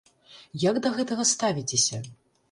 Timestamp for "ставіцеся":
1.33-2.01